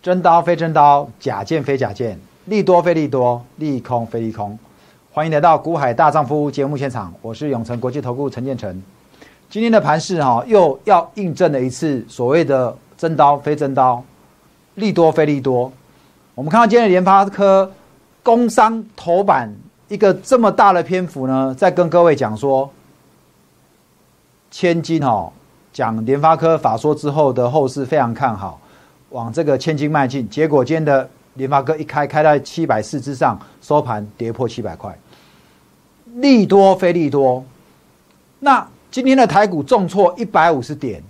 [0.00, 4.56] 真刀非真刀，假剑非假剑，利多非利多，利空非利空。
[5.12, 8.80] 欢迎来到股海大丈夫节目现场，我是永诚国际投顾陈建成。
[9.50, 14.00] 今天的盘市哈，又要印证了一次所谓的真刀非真刀，
[14.76, 15.72] 利多非利多。
[16.36, 17.68] 我们看到今天的联发科
[18.22, 19.52] 工商头版
[19.88, 22.70] 一个这么大的篇幅呢，在跟各位讲说，
[24.52, 25.32] 千金哦，
[25.72, 28.60] 讲联发科法说之后的后市非常看好。
[29.10, 34.96] 往这个千金迈进，结果今天的联发科一开开在七百四之上，收盘跌破七百块，
[36.16, 37.44] 利多非利多。
[38.40, 41.02] 那今天的台股重挫一百五十点，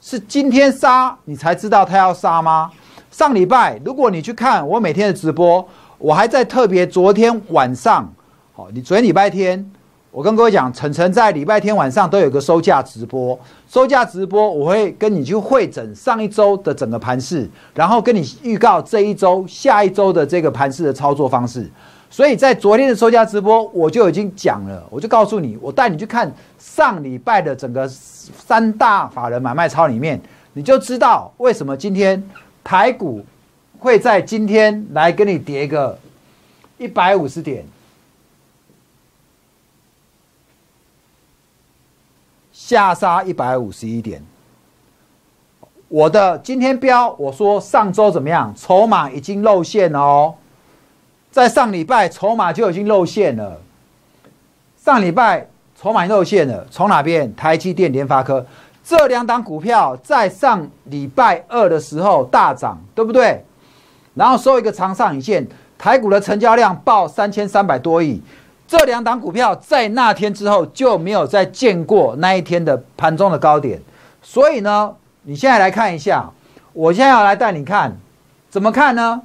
[0.00, 2.70] 是今天杀你才知道他要杀吗？
[3.10, 5.66] 上礼拜如果你去看我每天的直播，
[5.96, 8.12] 我还在特别昨天晚上，
[8.52, 9.70] 好，你昨天礼拜天。
[10.16, 21.70] 我跟各位讲，晨晨在礼拜天晚上都有个收价直播，收价直播我会跟你去会诊上一周的整个盘势，然后跟你预告这一周、下一周的这个盘势的操作方式。
[22.08, 30.18] 所以在昨天的收价直播，我就已经讲了，我就告诉你，我带你去看上礼拜的整个三大法人买卖操里面，
[30.54, 32.26] 你就知道为什么今天
[32.64, 33.22] 台股
[33.78, 35.98] 会在今天来跟你跌个
[36.78, 37.62] 一百五十点。
[42.66, 44.20] 下杀一百五十一点，
[45.86, 48.52] 我的今天标我说上周怎么样？
[48.56, 50.34] 筹码已经露馅了哦，
[51.30, 53.60] 在上礼拜筹码就已经露馅了。
[54.76, 55.46] 上礼拜
[55.80, 57.32] 筹码露馅了，从哪边？
[57.36, 58.44] 台积电、联发科
[58.82, 63.44] 这两档股票在上礼拜二的时候大涨，对不对？
[64.14, 65.46] 然后收一个长上影线，
[65.78, 68.20] 台股的成交量报三千三百多亿。
[68.68, 73.80] 这两档股票在那天之后就没有再见过那一天的盘中的高点，
[74.20, 76.28] 所以呢，你现在来看一下，
[76.72, 77.96] 我现在要来带你看，
[78.50, 79.22] 怎么看呢？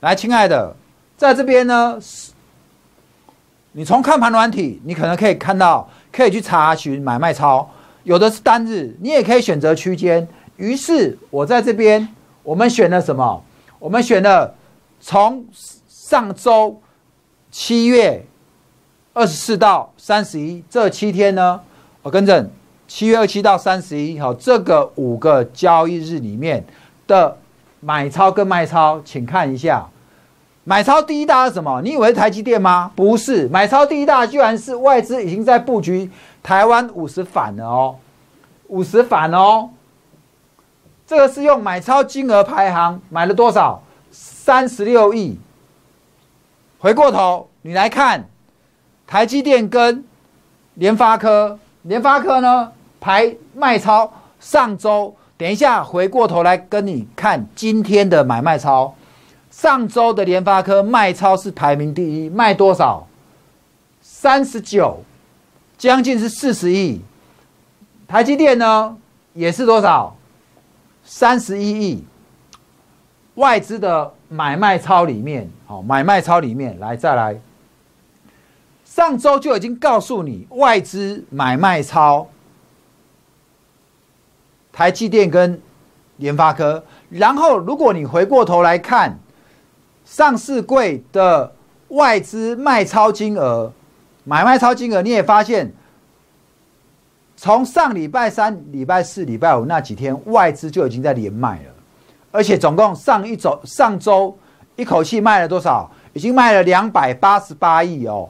[0.00, 0.74] 来，亲爱的，
[1.16, 1.96] 在这边呢，
[3.70, 7.70] 你从看盘软体，你可能可以看到，可以去查询买卖超，
[8.02, 10.26] 有的是单日，你也可以选择区间。
[10.56, 12.08] 于是我在这边，
[12.42, 13.44] 我们选了什么？
[13.78, 14.56] 我们选了
[15.00, 15.46] 从
[15.88, 16.80] 上周。
[17.50, 18.24] 七月
[19.12, 21.60] 二十四到三十一这七天呢，
[22.02, 22.48] 我跟着
[22.86, 26.64] 七月二七到三十一，好，这个五个交易日里面
[27.06, 27.36] 的
[27.80, 29.88] 买超跟卖超，请看一下。
[30.64, 31.80] 买超第一大是什么？
[31.82, 32.92] 你以为台积电吗？
[32.94, 36.10] 不是，买超第一大居然是外资已经在布局
[36.42, 37.96] 台湾五十反了哦，
[38.66, 39.70] 五十反哦。
[41.06, 43.82] 这个是用买超金额排行，买了多少？
[44.10, 45.38] 三十六亿。
[46.80, 48.28] 回过头，你来看
[49.06, 50.04] 台积电跟
[50.74, 58.94] 联发科，联发科呢排卖超上周，等一下回过头来跟你看今天的买卖超。
[59.50, 63.08] 上周的联发科卖超是排名第一，卖多少？
[64.00, 65.02] 三十九，
[65.76, 67.00] 将近是四十亿。
[68.06, 68.96] 台积电呢
[69.32, 70.16] 也是多少？
[71.02, 72.04] 三十一亿。
[73.34, 75.50] 外资的买卖超里面。
[75.66, 77.40] 好，买卖超里面来再来，
[78.84, 82.28] 上周就已经告诉你外资买卖超，
[84.72, 85.60] 台积电跟
[86.16, 89.18] 联发科，然后如果你回过头来看
[90.04, 91.52] 上市柜的
[91.88, 93.72] 外资卖超金额、
[94.24, 95.72] 买卖超金额，你也发现，
[97.36, 101.74] 从上礼拜三、礼拜四、礼拜五那几天，外资就已经在连卖了，
[102.30, 104.36] 而且总共上一周、上周。
[104.76, 105.90] 一口气卖了多少？
[106.12, 108.28] 已经卖了两百八十八亿哦。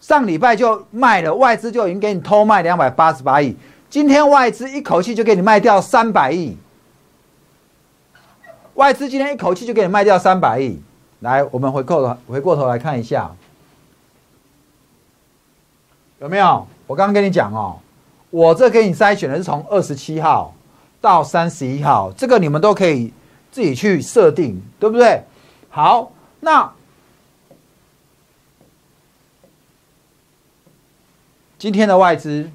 [0.00, 3.56] 上礼拜就卖了，外资就已经给你偷卖两百八十八亿。
[3.88, 6.56] 今天外资一口气就给你卖掉三百亿。
[8.74, 10.80] 外资今天一口气就给你卖掉三百亿。
[11.20, 13.30] 来，我们回过头回过头来看一下，
[16.18, 16.66] 有没有？
[16.86, 17.76] 我刚刚跟你讲哦，
[18.30, 20.52] 我这给你筛选的是从二十七号
[21.00, 23.12] 到三十一号，这个你们都可以
[23.56, 25.22] 自己去设定，对不对？
[25.70, 26.70] 好，那
[31.56, 32.50] 今天的外资。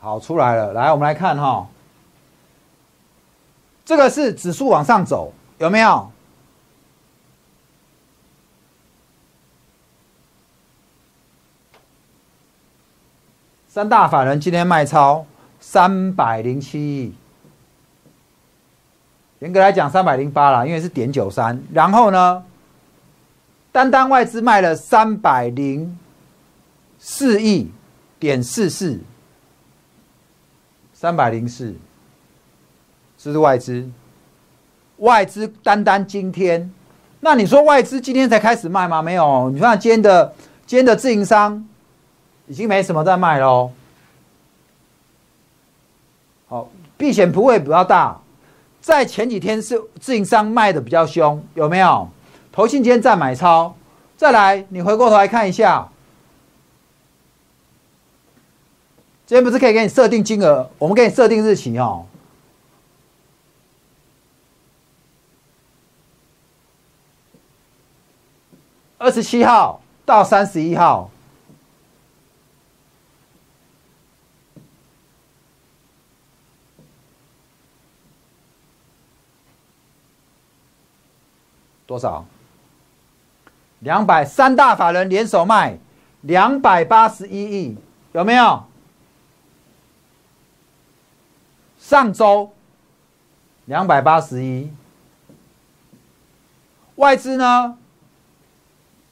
[0.00, 1.66] 好出来了来我们来看哈。
[3.84, 6.10] 这个是指数往上走有没有？
[13.68, 15.24] 三大法人今天卖超
[15.60, 17.14] 三百零七亿。
[19.38, 21.62] 严格来讲三百零八了因为是点九三。
[21.72, 22.44] 然后呢
[23.70, 25.98] 单单外资卖了三百零
[26.98, 27.70] 四亿
[28.18, 29.00] 点四四。
[31.00, 31.76] 三百零四，
[33.16, 33.88] 这是外资。
[34.96, 36.72] 外资单单今天，
[37.20, 39.00] 那你说外资今天才开始卖吗？
[39.00, 40.34] 没有，你看今天的
[40.66, 41.64] 今天的自营商
[42.48, 43.70] 已经没什么在卖喽。
[46.48, 48.20] 好，避险部位比较大，
[48.80, 52.08] 在前几天是自营商卖的比较凶，有没有？
[52.50, 53.72] 投信今天在买超，
[54.16, 55.88] 再来，你回过头来看一下，
[59.28, 60.70] 今天不是可以给你设定金额？
[60.78, 62.06] 我们给你设定日期哦。
[68.96, 71.10] 二十七号到三十一号，
[81.86, 82.24] 多少？
[83.80, 85.76] 两百三大法人联手卖
[86.22, 87.76] 两百八十一亿，
[88.12, 88.67] 有没有？
[91.88, 92.50] 上周
[93.64, 94.70] 两百八十一，
[96.96, 97.78] 外资呢？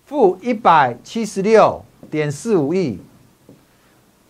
[0.04, 3.00] 负一百七十六点四五亿，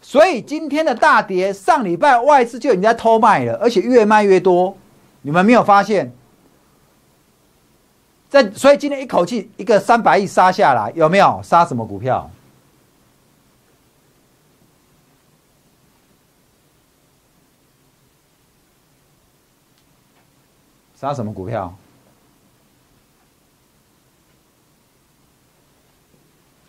[0.01, 4.77] 所以今天的大跌，上礼拜外资就已经在偷卖了，而且越卖越多。
[5.23, 6.13] 你们没有发现？
[8.31, 12.31] 在所以今天一口气一个三百亿杀下来，有没有杀什么股票？
[20.99, 21.75] 杀什么股票？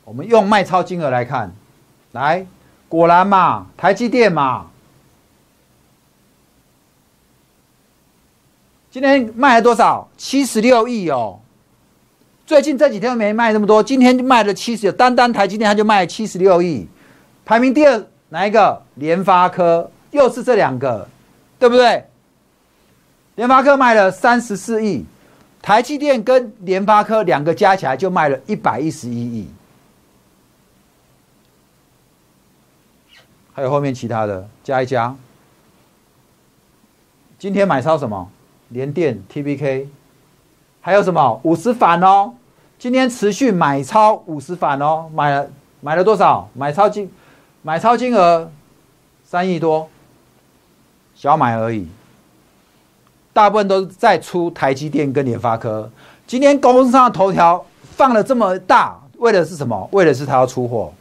[0.04, 1.52] 我们用卖超金额来看，
[2.12, 2.46] 来，
[2.88, 4.68] 果然嘛，台积电嘛，
[8.92, 10.08] 今天卖了多少？
[10.18, 11.40] 七十六亿哦。
[12.46, 16.88] 最近这几天没卖那么多，今天就卖了七十，单单台积电它就卖七十六亿。
[17.44, 18.82] 排名第二哪一个？
[18.96, 21.08] 联发科，又是这两个，
[21.60, 22.06] 对不对？
[23.38, 25.06] 联发科卖了三十四亿，
[25.62, 29.48] 台积电跟联发科两个加起来就卖了一百一十一亿。
[33.54, 35.16] 还有后面其他的加一加。
[37.38, 38.28] 今天买超什么？
[38.70, 39.88] 联电、T B K，
[40.82, 42.34] 还有什么五十反哦？
[42.80, 45.48] 今天持续买超五十反哦，买了
[45.82, 46.50] 买了多少？
[46.56, 47.12] 买超金
[47.62, 48.52] 买超金额
[49.24, 49.88] 三亿多，
[51.14, 51.88] 小买而已。
[53.38, 55.88] 大部分都在出台积电跟联发科。
[56.26, 59.88] 今天公司上的头条放了这么大，为的是什么？
[59.92, 60.92] 为的是他要出货，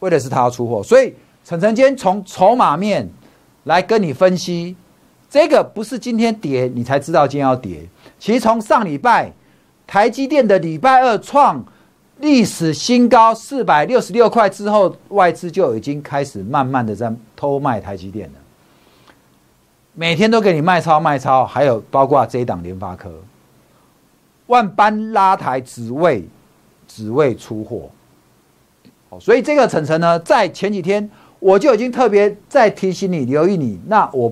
[0.00, 1.14] 为的是他要出货，所以。
[1.42, 3.08] 陈晨今从筹码面
[3.64, 4.76] 来跟你分析，
[5.28, 7.80] 这个不是今天跌你才知道今天要跌。
[8.18, 9.32] 其实从上礼拜
[9.86, 11.64] 台积电的礼拜二创
[12.18, 18.39] 历史新高四百六十六块之后，外资就已经开始慢慢的在偷卖台积电了。
[19.94, 23.12] 每天都给你卖超卖超，还有包括这一档联发科，
[24.46, 26.24] 万般拉抬只为
[26.86, 27.90] 只为出货。
[29.08, 31.10] 好，所以这个晨晨呢，在前几天。
[31.42, 34.30] 我就已经特别在提醒你留意你，那我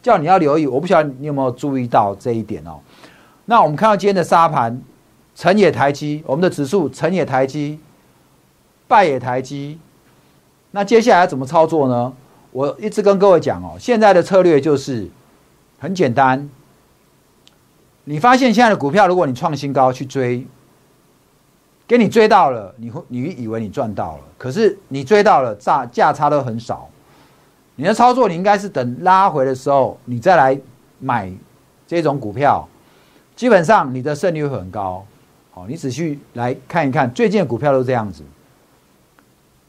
[0.00, 2.78] 叫你要留意，我不晓得你有没有注意到这一点哦。
[3.46, 4.80] 那我们看到今天的沙盘，
[5.34, 7.80] 成也台积，我们的指数成也台积，
[8.86, 9.80] 败也台积。
[10.70, 12.12] 那接下来怎么操作呢？
[12.52, 15.08] 我一直跟各位讲哦，现在的策略就是
[15.78, 16.48] 很简单。
[18.04, 20.46] 你发现现在的股票，如果你创新高去追。
[21.86, 26.86] 给你追到了，你会你以为你赚到了，可是你追到了价价差都很少。
[27.76, 30.60] 你的操作你应该是等拉回的时候，你再来
[30.98, 31.32] 买
[31.86, 32.68] 这种股票，
[33.34, 35.02] 基本上你的胜率会很高。
[35.50, 38.22] 好，你仔细来看一看，最近的股票都这样子，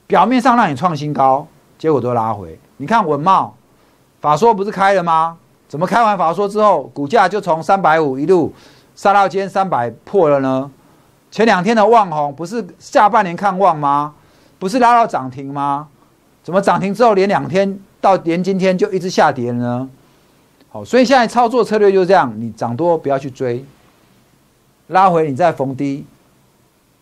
[0.05, 2.59] 表面上让你创新高，结果都拉回。
[2.81, 3.53] 你看文茂
[4.21, 5.37] 法说不是开了吗？
[5.67, 8.53] 怎么开完法说之后，股价就从三百五一路
[8.95, 10.71] 杀到今天三百破了呢？
[11.29, 14.15] 前两天的旺红不是下半年看旺吗？
[14.57, 15.89] 不是拉到涨停吗？
[16.41, 19.87] 怎么涨停之后连两天到连今天就一直下跌呢？
[20.69, 23.65] 好，所以现在操作策略就是这样：你涨多不要去追，
[24.87, 26.05] 拉回你再逢低，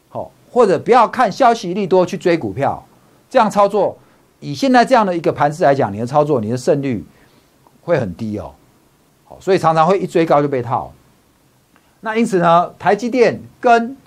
[0.10, 2.84] 好，或者不要看消息利多去追股票，
[3.30, 3.98] 这样操作
[4.40, 7.06] 以现在这样的一个盘势来讲，你的操作你的胜率
[7.82, 8.54] 会很低哦。
[9.26, 10.92] 好，所以常常会一追高就被套。
[12.02, 13.98] 那因此呢，台积电跟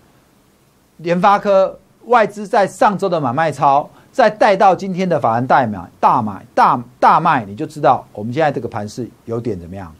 [0.98, 9.92] 联发科外资在上周的买卖超，再带到今天的法人代买大买大大卖，你就知道我们现在这个盘是有点怎么样，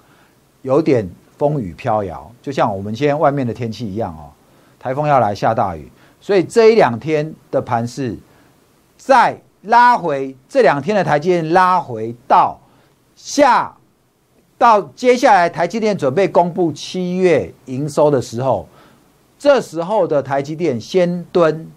[0.62, 4.30] 有点风雨飘摇，就像我们现在外面的天气一样哦，
[4.78, 8.16] 台风要来下大雨，所以这一两天的盘是
[8.96, 12.58] 在拉回，这两天的台积电拉回到
[13.14, 13.74] 下
[14.56, 18.66] 到接下来台积电准备公布七月营收的时候，
[19.38, 21.68] 这时候的台积电先蹲。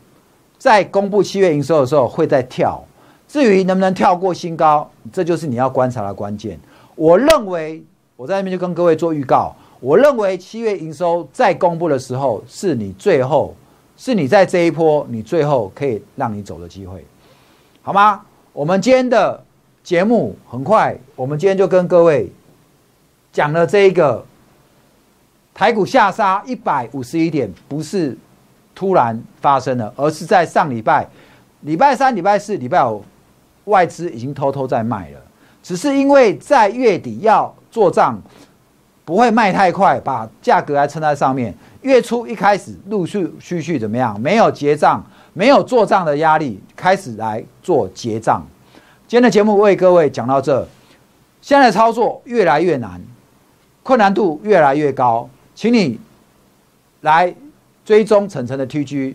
[0.58, 2.82] 在公布七月营收的时候，会再跳。
[3.28, 6.58] 至于能不能跳过新高，这就是你要观察的关键。
[6.96, 7.84] 我认为，
[8.16, 9.54] 我在那边就跟各位做预告。
[9.82, 13.54] 我认为七月营收在公布的时候，是你最后，
[13.98, 17.06] 是你在这一波，你最后可以让你走的机会，
[17.86, 18.22] 好吗？
[18.54, 19.44] 我们今天的
[19.84, 22.32] 节目很快，我们今天就跟各位
[23.34, 24.26] 讲了这一个
[25.54, 28.18] 台股下杀一百五十一点，不是。
[28.76, 31.08] 突然发生的，而是在上礼拜、
[31.62, 33.06] 礼拜三、礼拜四、礼拜五，
[33.66, 35.20] 外资已经偷偷在卖了。
[35.62, 38.20] 只是因为在月底要做账，
[39.06, 41.54] 不会卖太快，把价格还撑在上面。
[41.84, 44.20] 月初一开始陆续续续怎么样？
[44.20, 48.46] 没有结账，没有做账的压力，开始来做结账。
[49.08, 50.68] 今天的节目为各位讲到这，
[51.42, 53.02] 现在操作越来越难，
[53.84, 56.00] 困难度越来越高，请你
[57.02, 57.36] 来。
[57.86, 59.14] 追踪晨晨的 TG，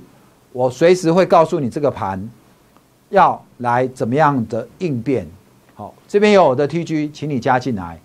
[0.52, 2.28] 我随时会告诉你这个盘
[3.08, 5.26] 要来怎么样的应变。
[5.74, 7.98] 好，这边有我的 TG，请你加进来。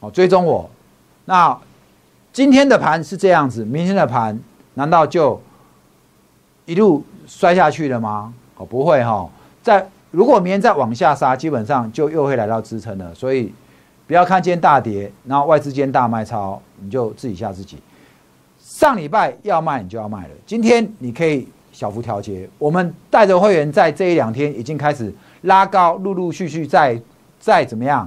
[0.00, 0.70] 好，追踪我。
[1.26, 1.54] 那
[2.32, 4.40] 今天的盘是这样子，明天的盘
[4.72, 5.38] 难道就
[6.68, 8.30] 一路摔下去了吗？
[8.58, 9.26] 哦，不会哈。
[9.62, 13.14] 在如果明天再往下杀，基本上就又会来到支撑了。
[13.14, 13.50] 所以
[14.06, 17.78] 不要看今天大跌，然后外资间大卖超，你就自己吓自己。
[18.60, 22.46] 上礼拜要卖你就要卖了，今天你可以小幅调节。
[22.58, 25.10] 我们带着会员在这一两天已经开始
[25.42, 27.00] 拉高，陆陆续续在
[27.40, 28.06] 在怎么样，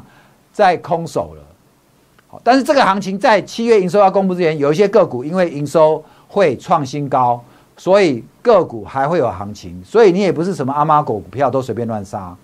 [0.53, 1.43] 在空手了。
[2.27, 7.43] 好，但是这个行情在七月营收要公布之前，有一些个股因为营收会创新高，
[7.81, 9.83] 所以个股还会有行情。
[9.83, 12.38] 所以你也不是什么阿妈狗股票都随便乱杀。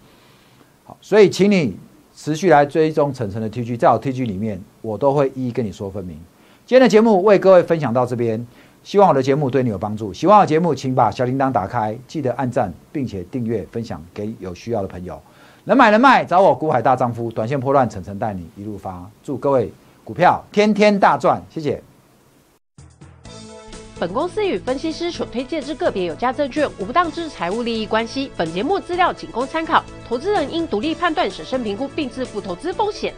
[0.84, 1.78] 好，所以请你
[2.16, 6.20] 持续来追踪层层的 T G，在我 T G 里面，我都会一一跟你说分明。
[6.66, 8.48] 今天的节目为各位分享到这边，
[8.84, 10.12] 希望我的节目对你有帮助。
[10.12, 15.22] 喜欢我的节目，请把小铃铛打开，记得按赞，并且订阅、分享给有需要的朋友。
[15.66, 17.30] 能买能卖，找我股海大丈夫。
[17.30, 19.08] 短线破乱，层层带你一路发。
[19.22, 19.72] 祝各位
[20.04, 21.87] 股票天天大赚，谢谢。
[24.00, 28.32] 本公司与分析师所推荐之个别有价证券无不当之财务利益关系。
[28.38, 33.12] 本节目资料仅供参考，投资人应独立判断、审慎评估并自负投资风险。